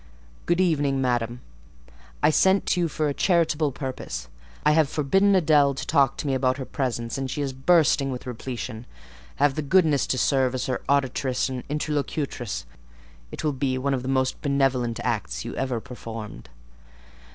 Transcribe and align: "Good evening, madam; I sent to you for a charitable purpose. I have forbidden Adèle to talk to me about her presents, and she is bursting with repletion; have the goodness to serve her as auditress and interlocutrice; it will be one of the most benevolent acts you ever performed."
"Good 0.47 0.59
evening, 0.59 0.99
madam; 0.99 1.41
I 2.23 2.31
sent 2.31 2.65
to 2.65 2.79
you 2.79 2.87
for 2.87 3.07
a 3.07 3.13
charitable 3.13 3.71
purpose. 3.71 4.29
I 4.65 4.71
have 4.71 4.89
forbidden 4.89 5.33
Adèle 5.35 5.75
to 5.75 5.85
talk 5.85 6.17
to 6.17 6.25
me 6.25 6.33
about 6.33 6.57
her 6.57 6.65
presents, 6.65 7.19
and 7.19 7.29
she 7.29 7.43
is 7.43 7.53
bursting 7.53 8.09
with 8.09 8.25
repletion; 8.25 8.87
have 9.35 9.53
the 9.53 9.61
goodness 9.61 10.07
to 10.07 10.17
serve 10.17 10.53
her 10.53 10.55
as 10.55 10.69
auditress 10.89 11.49
and 11.49 11.63
interlocutrice; 11.69 12.65
it 13.31 13.43
will 13.43 13.53
be 13.53 13.77
one 13.77 13.93
of 13.93 14.01
the 14.01 14.07
most 14.07 14.41
benevolent 14.41 14.99
acts 15.03 15.45
you 15.45 15.55
ever 15.55 15.79
performed." 15.79 16.49